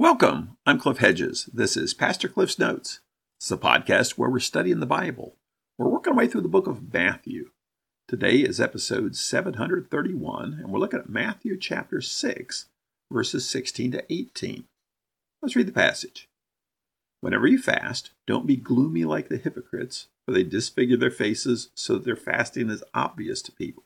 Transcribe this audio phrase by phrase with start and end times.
[0.00, 0.56] Welcome.
[0.64, 1.50] I'm Cliff Hedges.
[1.52, 3.00] This is Pastor Cliff's Notes.
[3.38, 5.36] It's a podcast where we're studying the Bible.
[5.76, 7.50] We're working our way through the book of Matthew.
[8.08, 12.68] Today is episode 731, and we're looking at Matthew chapter 6,
[13.12, 14.64] verses 16 to 18.
[15.42, 16.30] Let's read the passage.
[17.20, 21.96] Whenever you fast, don't be gloomy like the hypocrites, for they disfigure their faces so
[21.96, 23.82] that their fasting is obvious to people.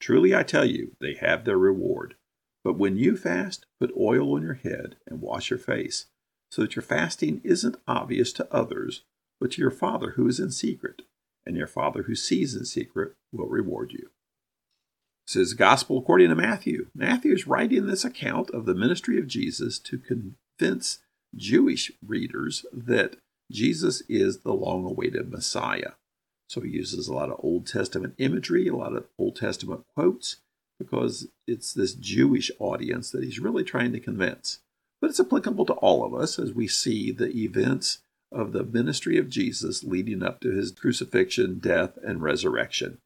[0.00, 2.16] Truly I tell you, they have their reward.
[2.66, 6.06] But when you fast, put oil on your head and wash your face,
[6.50, 9.04] so that your fasting isn't obvious to others,
[9.40, 11.02] but to your Father who is in secret,
[11.46, 14.10] and your Father who sees in secret will reward you.
[15.28, 16.88] This is Gospel according to Matthew.
[16.92, 20.98] Matthew is writing this account of the ministry of Jesus to convince
[21.36, 23.14] Jewish readers that
[23.48, 25.92] Jesus is the long awaited Messiah.
[26.48, 30.38] So he uses a lot of Old Testament imagery, a lot of Old Testament quotes,
[30.78, 34.60] because it's this Jewish audience that he's really trying to convince.
[35.00, 37.98] But it's applicable to all of us as we see the events
[38.32, 42.98] of the ministry of Jesus leading up to his crucifixion, death, and resurrection.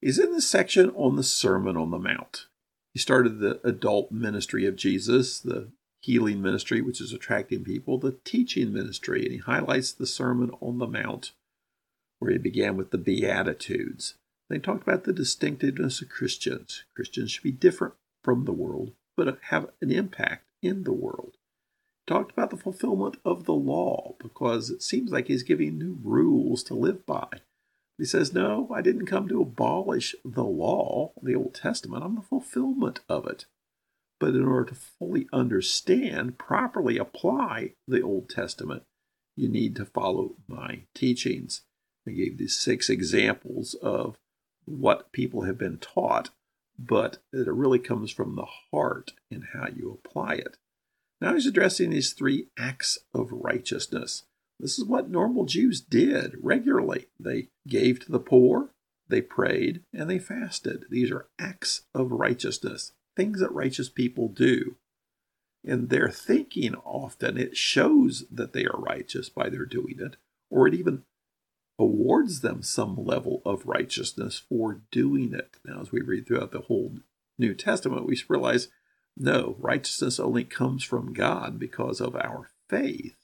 [0.00, 2.46] He's in this section on the Sermon on the Mount.
[2.92, 8.16] He started the adult ministry of Jesus, the healing ministry, which is attracting people, the
[8.24, 11.32] teaching ministry, and he highlights the Sermon on the Mount,
[12.18, 14.14] where he began with the Beatitudes.
[14.50, 16.82] They talked about the distinctiveness of Christians.
[16.96, 21.36] Christians should be different from the world, but have an impact in the world.
[22.08, 26.64] Talked about the fulfillment of the law because it seems like he's giving new rules
[26.64, 27.28] to live by.
[27.96, 32.02] He says, No, I didn't come to abolish the law, the Old Testament.
[32.02, 33.46] I'm the fulfillment of it.
[34.18, 38.82] But in order to fully understand, properly apply the Old Testament,
[39.36, 41.62] you need to follow my teachings.
[42.04, 44.16] I gave these six examples of
[44.70, 46.30] what people have been taught,
[46.78, 50.56] but it really comes from the heart in how you apply it.
[51.20, 54.24] Now he's addressing these three acts of righteousness.
[54.58, 57.06] This is what normal Jews did regularly.
[57.18, 58.70] They gave to the poor,
[59.08, 60.84] they prayed, and they fasted.
[60.90, 64.76] These are acts of righteousness, things that righteous people do.
[65.62, 70.16] In their thinking, often it shows that they are righteous by their doing it,
[70.50, 71.04] or it even
[71.80, 75.56] awards them some level of righteousness for doing it.
[75.64, 76.92] Now, as we read throughout the whole
[77.38, 78.68] New Testament, we realize
[79.16, 83.16] no, righteousness only comes from God because of our faith.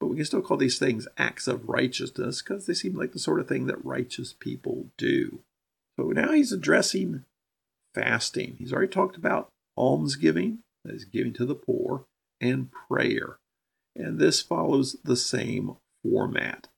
[0.00, 3.18] But we can still call these things acts of righteousness because they seem like the
[3.18, 5.40] sort of thing that righteous people do.
[5.96, 7.24] So now he's addressing
[7.94, 8.56] fasting.
[8.58, 12.06] He's already talked about almsgiving, that is giving to the poor,
[12.40, 13.38] and prayer.
[13.94, 16.68] And this follows the same format.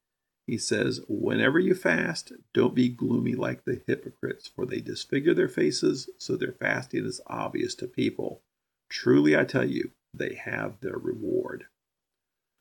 [0.47, 5.49] He says, Whenever you fast, don't be gloomy like the hypocrites, for they disfigure their
[5.49, 8.43] faces so their fasting is obvious to people.
[8.89, 11.67] Truly, I tell you, they have their reward.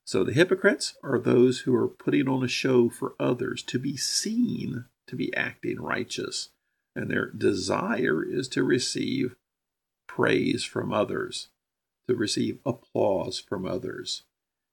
[0.06, 3.98] So the hypocrites are those who are putting on a show for others to be
[3.98, 6.50] seen to be acting righteous,
[6.96, 9.36] and their desire is to receive
[10.08, 11.50] praise from others,
[12.08, 14.24] to receive applause from others.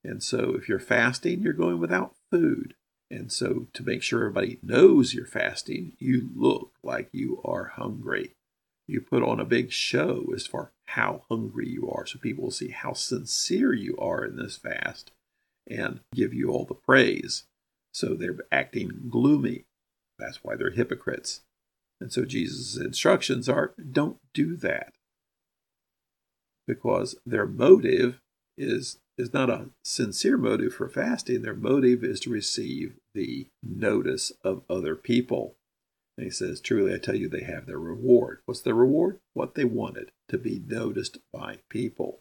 [0.05, 2.75] And so if you're fasting, you're going without food.
[3.13, 8.33] And so, to make sure everybody knows you're fasting, you look like you are hungry.
[8.89, 12.51] You put on a big show as far how hungry you are, so people will
[12.51, 15.11] see how sincere you are in this fast
[15.69, 17.45] and give you all the praise.
[17.93, 19.67] So they're acting gloomy.
[20.19, 21.43] That's why they're hypocrites.
[22.01, 24.95] And so Jesus' instructions are don't do that.
[26.67, 28.23] Because their motive
[28.63, 31.43] is is not a sincere motive for fasting.
[31.43, 35.57] Their motive is to receive the notice of other people.
[36.17, 38.41] And he says, Truly, I tell you, they have their reward.
[38.47, 39.19] What's their reward?
[39.35, 42.21] What they wanted to be noticed by people.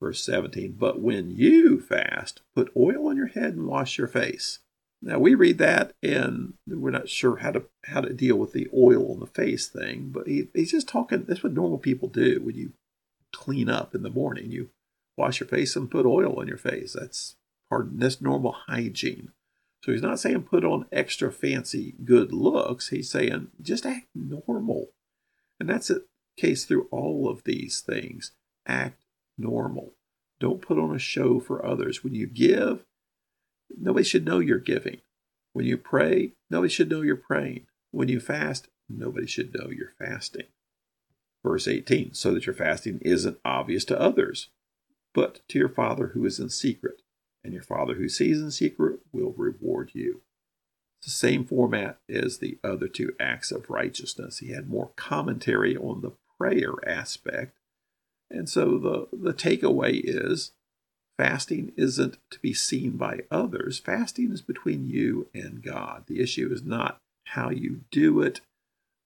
[0.00, 4.60] Verse 17, But when you fast, put oil on your head and wash your face.
[5.02, 8.68] Now we read that and we're not sure how to how to deal with the
[8.74, 11.24] oil on the face thing, but he, he's just talking.
[11.24, 12.72] That's what normal people do when you
[13.32, 14.50] clean up in the morning.
[14.50, 14.70] You
[15.16, 16.96] wash your face and put oil on your face.
[16.98, 17.36] That's
[17.68, 19.32] part that's normal hygiene.
[19.82, 22.88] So he's not saying put on extra fancy good looks.
[22.88, 24.88] He's saying just act normal.
[25.58, 26.04] And that's the
[26.36, 28.32] case through all of these things.
[28.66, 29.04] Act
[29.38, 29.94] normal.
[30.38, 32.02] Don't put on a show for others.
[32.02, 32.84] When you give,
[33.78, 35.00] nobody should know you're giving.
[35.52, 37.66] When you pray, nobody should know you're praying.
[37.90, 40.46] When you fast, nobody should know you're fasting.
[41.42, 44.48] Verse 18, so that your fasting isn't obvious to others
[45.14, 47.02] but to your Father who is in secret,
[47.42, 50.20] and your Father who sees in secret will reward you.
[50.98, 54.38] It's the same format as the other two acts of righteousness.
[54.38, 57.56] He had more commentary on the prayer aspect,
[58.30, 60.52] And so the, the takeaway is
[61.18, 63.78] fasting isn't to be seen by others.
[63.78, 66.04] Fasting is between you and God.
[66.06, 68.40] The issue is not how you do it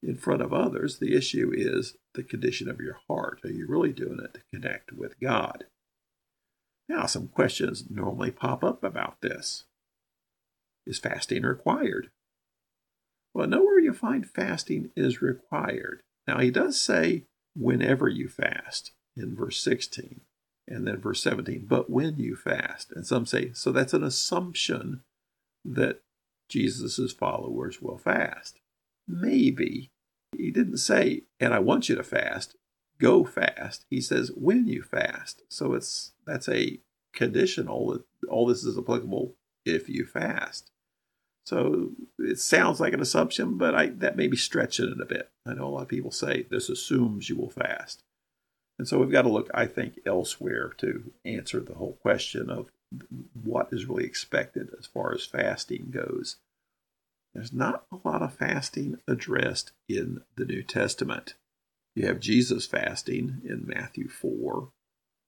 [0.03, 0.99] in front of others.
[0.99, 3.41] The issue is the condition of your heart.
[3.45, 5.65] Are you really doing it to connect with God?
[6.89, 9.65] Now, some questions normally pop up about this.
[10.87, 12.11] Is fasting required?
[13.33, 16.03] Well, nowhere you find fasting is required.
[16.27, 17.25] Now, he does say
[17.57, 20.21] whenever you fast in verse 16
[20.67, 22.93] and then verse 17, but when you fast.
[22.93, 25.03] And some say, so that's an assumption
[25.65, 26.01] that
[26.49, 28.61] Jesus' followers will fast.
[29.09, 29.91] Maybe.
[30.37, 32.57] He didn't say, and I want you to fast,
[33.01, 33.85] go fast.
[33.91, 35.43] He says, when you fast.
[35.49, 36.79] So it's that's a
[37.13, 38.01] conditional.
[38.29, 39.35] All this is applicable
[39.65, 40.71] if you fast.
[41.47, 45.31] So it sounds like an assumption, but I, that may be stretching it a bit.
[45.47, 48.03] I know a lot of people say this assumes you will fast.
[48.79, 52.71] And so we've got to look, I think, elsewhere to answer the whole question of
[53.43, 56.37] what is really expected as far as fasting goes.
[57.35, 61.35] There's not a lot of fasting addressed in the New Testament.
[61.95, 64.69] You have Jesus fasting in Matthew 4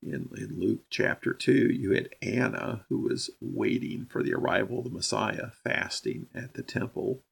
[0.02, 4.84] in, in Luke chapter 2, you had Anna, who was waiting for the arrival of
[4.84, 7.22] the Messiah, fasting at the temple.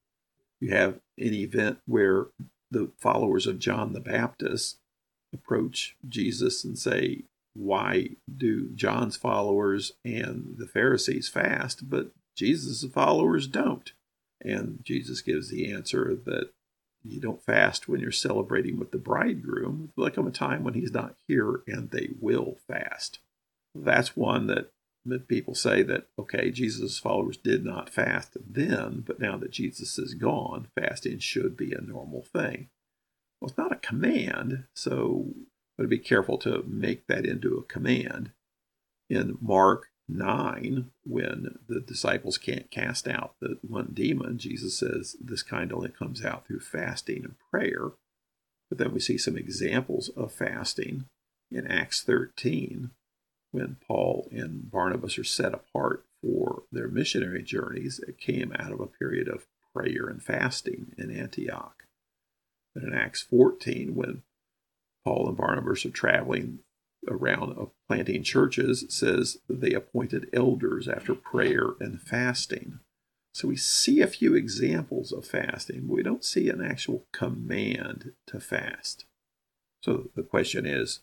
[0.59, 2.27] You have an event where
[2.71, 4.79] the followers of John the Baptist
[5.33, 7.23] approach Jesus and say,
[7.53, 13.91] Why do John's followers and the Pharisees fast, but Jesus' followers don't?
[14.41, 16.51] And Jesus gives the answer that
[17.07, 19.91] you don't fast when you're celebrating with the bridegroom.
[19.95, 23.19] There'll come a time when he's not here and they will fast.
[23.73, 24.71] That's one that,
[25.27, 30.15] people say that, okay, Jesus' followers did not fast then, but now that Jesus is
[30.15, 32.69] gone, fasting should be a normal thing.
[33.39, 35.27] Well, it's not a command, so
[35.77, 38.31] but be careful to make that into a command.
[39.09, 45.41] In Mark 9, when the disciples can't cast out the one demon, Jesus says this
[45.41, 47.91] kind only comes out through fasting and prayer.
[48.69, 51.05] But then we see some examples of fasting
[51.51, 52.91] in Acts 13
[53.51, 57.99] when Paul and Barnabas are set apart for their missionary journeys.
[58.07, 61.83] It came out of a period of prayer and fasting in Antioch.
[62.75, 64.23] And in Acts 14, when
[65.03, 66.59] Paul and Barnabas are traveling
[67.07, 72.79] around of planting churches says they appointed elders after prayer and fasting.
[73.33, 78.13] So we see a few examples of fasting, but we don't see an actual command
[78.27, 79.05] to fast.
[79.83, 81.01] So the question is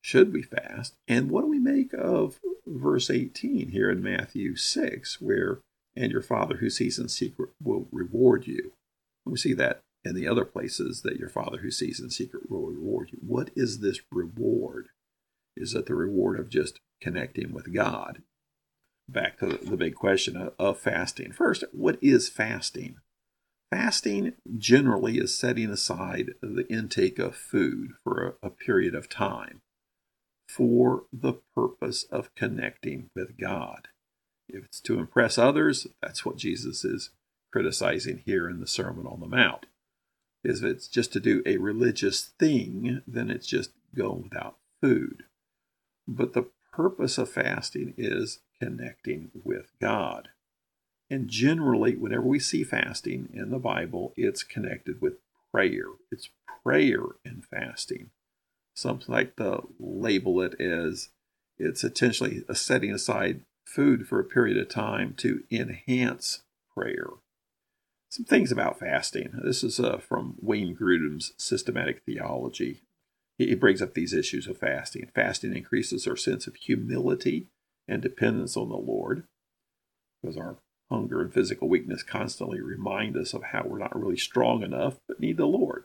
[0.00, 0.96] should we fast?
[1.06, 5.60] And what do we make of verse 18 here in Matthew 6, where,
[5.94, 8.72] and your Father who sees in secret will reward you?
[9.24, 12.66] We see that in the other places that your Father who sees in secret will
[12.66, 13.18] reward you.
[13.24, 14.88] What is this reward?
[15.56, 18.22] Is that the reward of just connecting with God.
[19.08, 21.32] Back to the big question of fasting.
[21.32, 22.96] First, what is fasting?
[23.70, 29.60] Fasting generally is setting aside the intake of food for a, a period of time
[30.48, 33.88] for the purpose of connecting with God.
[34.48, 37.10] If it's to impress others, that's what Jesus is
[37.50, 39.66] criticizing here in the Sermon on the Mount.
[40.44, 45.24] If it's just to do a religious thing, then it's just going without food.
[46.06, 50.28] But the purpose of fasting is connecting with God.
[51.10, 55.14] And generally, whenever we see fasting in the Bible, it's connected with
[55.50, 55.86] prayer.
[56.10, 56.30] It's
[56.64, 58.10] prayer and fasting.
[58.74, 61.10] Some like to label it as
[61.58, 66.42] it's essentially a setting aside food for a period of time to enhance
[66.74, 67.08] prayer.
[68.08, 69.30] Some things about fasting.
[69.44, 72.82] This is uh, from Wayne Grudem's Systematic Theology
[73.38, 75.10] he brings up these issues of fasting.
[75.14, 77.48] Fasting increases our sense of humility
[77.88, 79.24] and dependence on the Lord
[80.20, 80.58] because our
[80.90, 85.20] hunger and physical weakness constantly remind us of how we're not really strong enough but
[85.20, 85.84] need the Lord.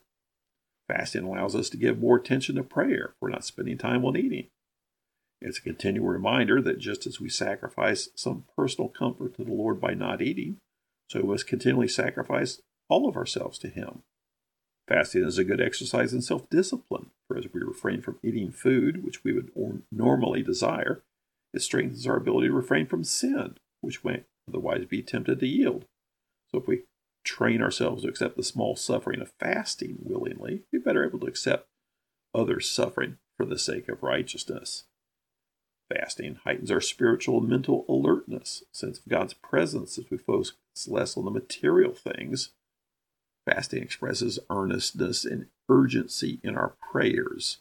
[0.87, 3.09] Fasting allows us to give more attention to prayer.
[3.09, 4.47] if We're not spending time on eating.
[5.41, 9.79] It's a continual reminder that just as we sacrifice some personal comfort to the Lord
[9.79, 10.57] by not eating,
[11.09, 14.01] so we must continually sacrifice all of ourselves to Him.
[14.87, 19.03] Fasting is a good exercise in self discipline, for as we refrain from eating food
[19.03, 19.51] which we would
[19.91, 21.03] normally desire,
[21.53, 25.47] it strengthens our ability to refrain from sin, which we might otherwise be tempted to
[25.47, 25.85] yield.
[26.49, 26.83] So if we
[27.25, 31.67] train ourselves to accept the small suffering of fasting willingly, we're better able to accept
[32.33, 34.85] others' suffering for the sake of righteousness.
[35.93, 40.53] Fasting heightens our spiritual and mental alertness, sense of God's presence as we focus
[40.87, 42.51] less on the material things
[43.47, 47.59] Fasting expresses earnestness and urgency in our prayers.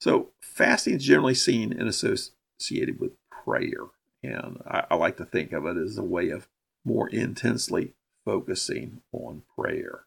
[0.00, 3.88] So, fasting is generally seen and associated with prayer.
[4.22, 6.48] And I, I like to think of it as a way of
[6.82, 7.92] more intensely
[8.24, 10.06] focusing on prayer.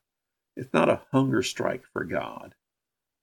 [0.56, 2.56] It's not a hunger strike for God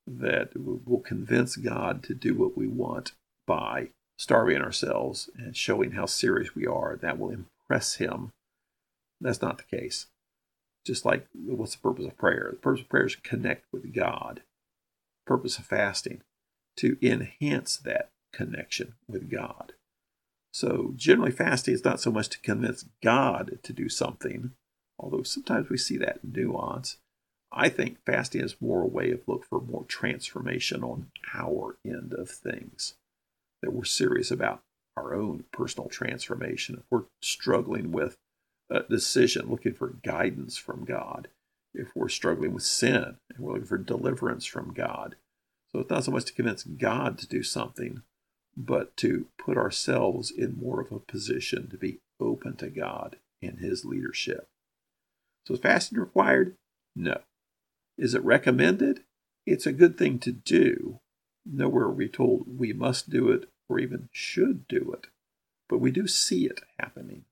[0.06, 3.12] that will convince God to do what we want
[3.44, 6.96] by starving ourselves and showing how serious we are.
[6.96, 8.32] That will impress Him.
[9.20, 10.06] That's not the case.
[10.86, 12.50] Just like what's the purpose of prayer?
[12.52, 14.42] The purpose of prayer is to connect with God.
[15.26, 16.22] Purpose of fasting
[16.76, 19.72] to enhance that connection with God.
[20.52, 24.52] So generally fasting is not so much to convince God to do something,
[24.98, 26.98] although sometimes we see that nuance.
[27.50, 32.14] I think fasting is more a way of look for more transformation on our end
[32.16, 32.94] of things.
[33.62, 34.62] That we're serious about
[34.96, 36.76] our own personal transformation.
[36.76, 38.16] If we're struggling with
[38.70, 41.28] a decision, looking for guidance from God,
[41.74, 45.16] if we're struggling with sin and we're looking for deliverance from God.
[45.70, 48.02] So it's not so much to convince God to do something,
[48.56, 53.58] but to put ourselves in more of a position to be open to God and
[53.58, 54.48] His leadership.
[55.46, 56.56] So is fasting required?
[56.94, 57.20] No.
[57.98, 59.00] Is it recommended?
[59.44, 61.00] It's a good thing to do.
[61.44, 65.08] Nowhere are we told we must do it or even should do it,
[65.68, 67.24] but we do see it happening.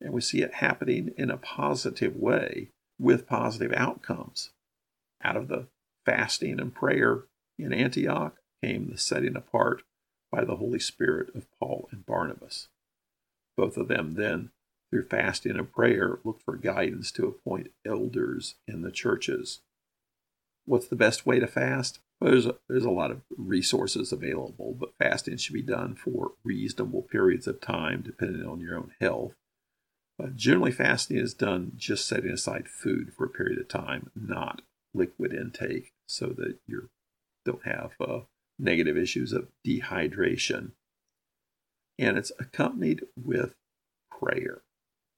[0.00, 4.50] And we see it happening in a positive way with positive outcomes.
[5.22, 5.68] Out of the
[6.04, 7.24] fasting and prayer
[7.58, 9.82] in Antioch came the setting apart
[10.30, 12.68] by the Holy Spirit of Paul and Barnabas.
[13.56, 14.50] Both of them then,
[14.90, 19.60] through fasting and prayer, looked for guidance to appoint elders in the churches.
[20.66, 22.00] What's the best way to fast?
[22.20, 26.32] Well, there's a, there's a lot of resources available, but fasting should be done for
[26.44, 29.34] reasonable periods of time, depending on your own health.
[30.34, 34.62] Generally, fasting is done just setting aside food for a period of time, not
[34.94, 36.88] liquid intake, so that you
[37.44, 38.20] don't have uh,
[38.58, 40.72] negative issues of dehydration.
[41.98, 43.54] And it's accompanied with
[44.10, 44.62] prayer.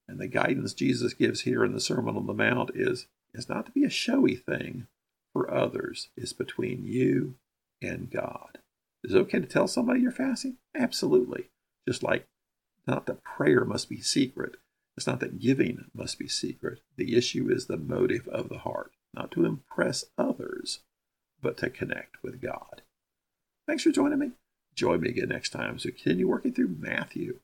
[0.08, 3.66] And the guidance Jesus gives here in the Sermon on the Mount is, is not
[3.66, 4.86] to be a showy thing
[5.32, 7.34] for others, it's between you
[7.82, 8.58] and God.
[9.04, 10.56] Is it okay to tell somebody you're fasting?
[10.74, 11.50] Absolutely.
[11.86, 12.26] Just like
[12.86, 14.56] not that prayer must be secret.
[14.98, 16.80] It's not that giving must be secret.
[16.96, 20.80] The issue is the motive of the heart, not to impress others,
[21.40, 22.82] but to connect with God.
[23.68, 24.32] Thanks for joining me.
[24.74, 27.38] Join me again next time as we continue working through Matthew.